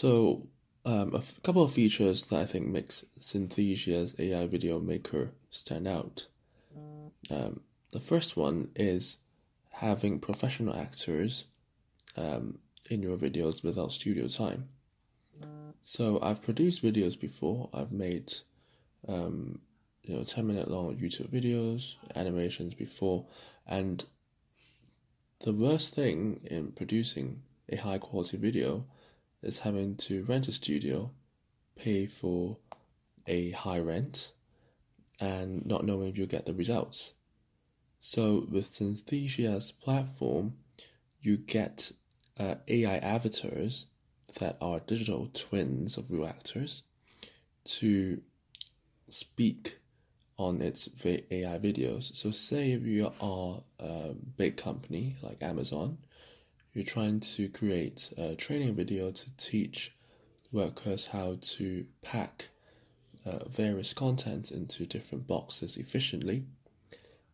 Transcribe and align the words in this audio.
So, 0.00 0.46
um, 0.84 1.14
a 1.14 1.20
f- 1.20 1.42
couple 1.42 1.62
of 1.62 1.72
features 1.72 2.26
that 2.26 2.38
I 2.38 2.44
think 2.44 2.66
makes 2.66 3.06
Synthesia's 3.18 4.14
AI 4.18 4.46
video 4.46 4.78
maker 4.78 5.32
stand 5.50 5.88
out. 5.88 6.26
Um, 7.30 7.60
the 7.92 8.00
first 8.00 8.36
one 8.36 8.70
is 8.76 9.16
having 9.70 10.20
professional 10.20 10.74
actors 10.74 11.46
um, 12.14 12.58
in 12.90 13.02
your 13.02 13.16
videos 13.16 13.64
without 13.64 13.90
studio 13.90 14.28
time. 14.28 14.68
So 15.80 16.20
I've 16.20 16.42
produced 16.42 16.82
videos 16.82 17.18
before. 17.18 17.70
I've 17.72 17.92
made 17.92 18.34
um, 19.08 19.60
you 20.02 20.14
know 20.14 20.24
10 20.24 20.46
minute 20.46 20.70
long 20.70 20.94
YouTube 20.98 21.30
videos, 21.30 21.96
animations 22.14 22.74
before, 22.74 23.24
and 23.66 24.04
the 25.38 25.54
worst 25.54 25.94
thing 25.94 26.42
in 26.44 26.72
producing 26.72 27.40
a 27.70 27.76
high 27.76 27.96
quality 27.96 28.36
video 28.36 28.84
is 29.46 29.58
having 29.58 29.96
to 29.96 30.24
rent 30.24 30.48
a 30.48 30.52
studio, 30.52 31.10
pay 31.76 32.06
for 32.06 32.58
a 33.26 33.50
high 33.52 33.78
rent, 33.78 34.32
and 35.20 35.64
not 35.64 35.84
knowing 35.84 36.08
if 36.08 36.18
you'll 36.18 36.26
get 36.26 36.46
the 36.46 36.54
results. 36.54 37.14
So 38.00 38.46
with 38.50 38.74
Synthesia's 38.74 39.72
platform, 39.72 40.54
you 41.20 41.36
get 41.38 41.92
uh, 42.38 42.56
AI 42.68 42.98
avatars 42.98 43.86
that 44.38 44.56
are 44.60 44.80
digital 44.80 45.30
twins 45.32 45.96
of 45.96 46.10
real 46.10 46.26
actors 46.26 46.82
to 47.64 48.20
speak 49.08 49.78
on 50.38 50.60
its 50.60 50.88
AI 51.04 51.58
videos. 51.58 52.14
So, 52.14 52.30
say 52.30 52.72
if 52.72 52.82
you 52.82 53.10
are 53.20 53.62
a 53.78 54.12
big 54.36 54.56
company 54.56 55.16
like 55.22 55.42
Amazon, 55.42 55.98
you're 56.76 56.84
trying 56.84 57.18
to 57.18 57.48
create 57.48 58.12
a 58.18 58.34
training 58.34 58.74
video 58.74 59.10
to 59.10 59.30
teach 59.38 59.94
workers 60.52 61.06
how 61.06 61.38
to 61.40 61.86
pack 62.02 62.48
uh, 63.24 63.48
various 63.48 63.94
content 63.94 64.50
into 64.50 64.84
different 64.84 65.26
boxes 65.26 65.78
efficiently. 65.78 66.44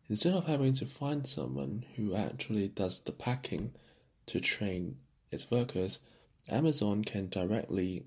Instead 0.07 0.33
of 0.33 0.45
having 0.45 0.71
to 0.71 0.85
find 0.85 1.27
someone 1.27 1.83
who 1.97 2.15
actually 2.15 2.69
does 2.69 3.01
the 3.01 3.11
packing 3.11 3.73
to 4.27 4.39
train 4.39 4.95
its 5.29 5.51
workers, 5.51 5.99
Amazon 6.47 7.03
can 7.03 7.27
directly 7.27 8.05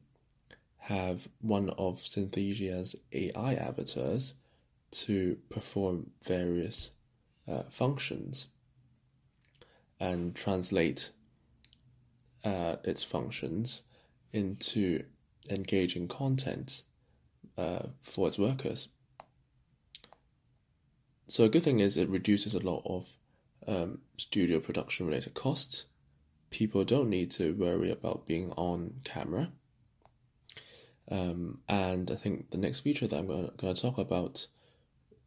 have 0.79 1.29
one 1.43 1.69
of 1.69 2.01
Synthesia's 2.01 2.97
AI 3.13 3.57
avatars 3.57 4.33
to 4.91 5.37
perform 5.51 6.11
various 6.23 6.93
uh, 7.47 7.65
functions 7.65 8.47
and 10.01 10.35
translate 10.35 11.11
uh, 12.47 12.77
its 12.85 13.03
functions 13.03 13.83
into 14.31 15.03
engaging 15.51 16.07
content 16.07 16.83
uh, 17.59 17.87
for 18.03 18.29
its 18.29 18.39
workers. 18.39 18.89
So 21.27 21.45
a 21.45 21.49
good 21.49 21.65
thing 21.65 21.81
is 21.81 21.97
it 21.97 22.09
reduces 22.09 22.55
a 22.55 22.65
lot 22.65 22.83
of 22.87 23.09
um, 23.67 23.99
studio 24.17 24.61
production 24.61 25.07
related 25.07 25.35
costs. 25.35 25.87
People 26.51 26.85
don't 26.85 27.11
need 27.11 27.33
to 27.33 27.53
worry 27.55 27.91
about 27.91 28.27
being 28.27 28.53
on 28.53 28.95
camera. 29.03 29.51
Um, 31.11 31.59
and 31.69 32.13
I 32.13 32.15
think 32.15 32.51
the 32.51 32.59
next 32.59 32.81
feature 32.81 33.09
that 33.09 33.19
I'm 33.19 33.27
going 33.27 33.75
to 33.75 33.83
talk 33.83 33.99
about 33.99 34.47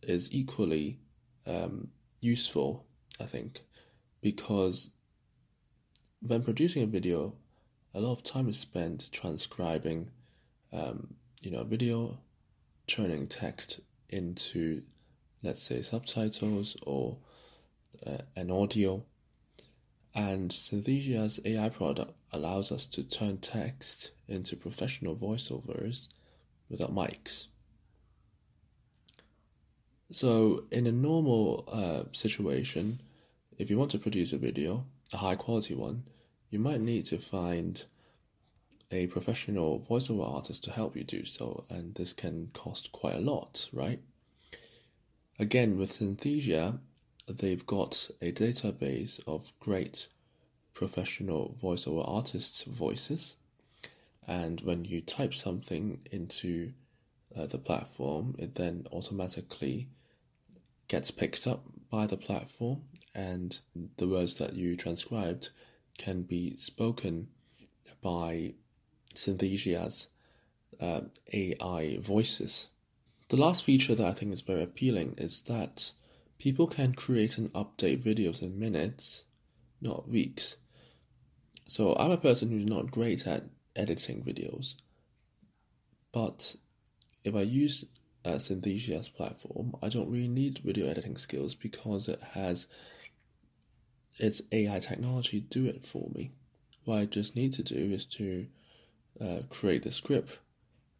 is 0.02 0.33
equally 0.33 1.00
um, 1.45 1.89
useful, 2.22 2.86
I 3.20 3.26
think, 3.26 3.61
because 4.22 4.92
when 6.22 6.44
producing 6.44 6.84
a 6.84 6.88
video, 6.88 7.34
a 7.94 8.00
lot 8.00 8.12
of 8.12 8.23
time 8.23 8.50
is 8.50 8.58
spent 8.58 9.09
transcribing, 9.12 10.09
um, 10.73 11.14
you 11.42 11.52
know, 11.52 11.59
a 11.59 11.66
video, 11.66 12.17
turning 12.88 13.28
text 13.28 13.80
into, 14.09 14.81
let's 15.44 15.64
say, 15.64 15.82
subtitles 15.82 16.76
or 16.83 17.17
uh, 18.05 18.17
an 18.36 18.52
audio. 18.52 19.04
And 20.14 20.52
Synthesia's 20.52 21.39
AI 21.45 21.70
product 21.70 22.14
allows 22.33 22.71
us 22.71 22.86
to 22.88 23.04
turn 23.04 23.38
text 23.38 24.11
into 24.27 24.55
professional 24.55 25.15
voiceovers 25.15 26.10
without 26.70 26.94
mics. 26.94 27.48
So, 30.11 30.65
in 30.71 30.88
a 30.88 30.92
normal 30.92 31.65
uh, 31.71 32.11
situation, 32.11 32.99
if 33.58 33.70
you 33.70 33.77
want 33.77 33.92
to 33.92 33.99
produce 33.99 34.33
a 34.33 34.38
video, 34.38 34.86
a 35.14 35.17
high 35.17 35.36
quality 35.36 35.75
one, 35.75 36.03
you 36.49 36.59
might 36.59 36.81
need 36.81 37.05
to 37.05 37.20
find 37.20 37.86
a 38.92 39.08
professional 39.08 39.86
voiceover 39.89 40.27
artist 40.27 40.64
to 40.64 40.71
help 40.71 40.95
you 40.95 41.03
do 41.03 41.25
so, 41.25 41.64
and 41.70 41.93
this 41.95 42.14
can 42.14 42.49
cost 42.53 42.92
quite 42.92 43.15
a 43.15 43.21
lot, 43.21 43.70
right? 43.71 44.02
Again, 45.37 45.77
with 45.77 45.93
Synthesia, 45.93 46.80
they've 47.27 47.65
got 47.65 48.09
a 48.21 48.31
database 48.31 49.20
of 49.27 49.53
great 49.59 50.08
professional 50.73 51.55
voiceover 51.61 52.03
artists' 52.08 52.64
voices, 52.64 53.36
and 54.27 54.61
when 54.61 54.86
you 54.86 55.02
type 55.02 55.33
something 55.33 55.99
into 56.11 56.73
uh, 57.36 57.45
the 57.45 57.58
platform, 57.58 58.36
it 58.39 58.55
then 58.55 58.86
automatically 58.91 59.87
gets 60.87 61.11
picked 61.11 61.45
up 61.45 61.64
by 61.91 62.08
the 62.08 62.17
platform, 62.17 62.81
and 63.15 63.59
the 63.97 64.08
words 64.08 64.36
that 64.36 64.53
you 64.53 64.75
transcribed 64.75 65.49
can 65.97 66.21
be 66.23 66.55
spoken 66.55 67.27
by 68.02 68.53
Synthesia's 69.14 70.08
uh, 70.80 71.02
AI 71.33 71.97
voices. 71.97 72.70
The 73.30 73.37
last 73.37 73.64
feature 73.64 73.95
that 73.95 74.05
I 74.05 74.14
think 74.14 74.33
is 74.33 74.42
very 74.42 74.64
appealing 74.64 75.15
is 75.17 75.42
that 75.42 75.92
people 76.37 76.67
can 76.67 76.93
create 76.93 77.37
and 77.37 77.52
update 77.53 78.03
videos 78.03 78.42
in 78.42 78.58
minutes, 78.58 79.26
not 79.81 80.08
weeks. 80.08 80.55
So 81.67 81.95
I'm 81.95 82.11
a 82.11 82.17
person 82.17 82.49
who's 82.49 82.65
not 82.65 82.91
great 82.91 83.27
at 83.27 83.43
editing 83.76 84.23
videos, 84.23 84.76
but 86.11 86.55
if 87.23 87.36
I 87.36 87.41
use 87.41 87.86
uh, 88.26 88.39
Synthesia's 88.39 89.09
platform, 89.09 89.76
I 89.81 89.89
don't 89.89 90.09
really 90.09 90.27
need 90.27 90.59
video 90.59 90.87
editing 90.87 91.17
skills 91.17 91.53
because 91.53 92.08
it 92.08 92.21
has 92.21 92.67
its 94.20 94.42
AI 94.52 94.80
technology 94.80 95.40
do 95.40 95.66
it 95.66 95.86
for 95.86 96.10
me. 96.14 96.32
What 96.86 97.00
I 97.00 97.06
just 97.06 97.36
need 97.36 97.54
to 97.54 97.64
do 97.64 97.92
is 97.92 98.06
to 98.08 98.46
uh, 99.22 99.40
create 99.50 99.84
the 99.84 99.92
script, 99.92 100.38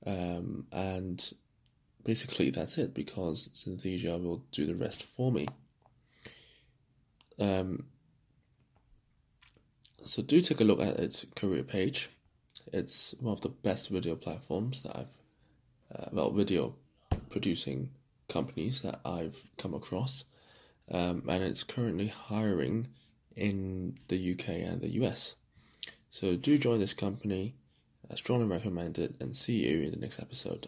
um, 0.06 0.66
and 0.72 1.34
basically 2.03 2.50
that's 2.50 2.78
it 2.78 2.94
because 2.94 3.50
Synthesia 3.53 4.22
will 4.22 4.44
do 4.52 4.66
the 4.66 4.75
rest 4.75 5.03
for 5.03 5.31
me. 5.31 5.47
Um, 7.40 7.85
so 10.03 10.22
do 10.22 10.41
take 10.41 10.62
a 10.62 10.63
look 10.63 10.80
at 10.80 11.00
its 11.00 11.25
career 11.36 11.63
page. 11.63 12.09
It's 12.72 13.16
one 13.19 13.34
of 13.34 13.41
the 13.41 13.50
best 13.50 13.90
video 13.90 14.16
platforms 14.16 14.84
that 14.84 14.96
I've, 14.97 16.00
uh, 16.00 16.09
well, 16.12 16.31
video 16.31 16.75
producing 17.30 17.90
companies 18.28 18.81
that 18.81 19.00
I've 19.03 19.41
come 19.57 19.74
across, 19.74 20.24
um, 20.91 21.24
and 21.28 21.44
it's 21.44 21.63
currently 21.63 22.07
hiring 22.07 22.88
in 23.39 23.97
the 24.07 24.33
UK 24.33 24.50
and 24.50 24.81
the 24.81 24.94
US. 25.01 25.35
So 26.11 26.35
do 26.35 26.57
join 26.57 26.79
this 26.79 26.94
company. 26.94 27.55
I 28.11 28.16
strongly 28.16 28.47
recommend 28.47 28.97
it, 28.97 29.16
and 29.19 29.35
see 29.35 29.66
you 29.66 29.83
in 29.83 29.91
the 29.91 29.97
next 29.97 30.19
episode. 30.19 30.67